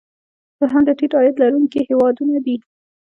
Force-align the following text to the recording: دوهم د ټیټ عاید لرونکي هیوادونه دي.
دوهم 0.59 0.81
د 0.85 0.89
ټیټ 0.97 1.11
عاید 1.17 1.35
لرونکي 1.43 1.79
هیوادونه 1.89 2.37
دي. 2.45 2.55